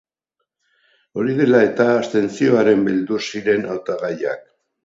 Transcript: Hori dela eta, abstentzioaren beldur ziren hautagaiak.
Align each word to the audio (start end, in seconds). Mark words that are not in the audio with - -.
Hori 1.19 1.35
dela 1.41 1.59
eta, 1.67 1.87
abstentzioaren 1.99 2.83
beldur 2.89 3.29
ziren 3.33 3.73
hautagaiak. 3.75 4.47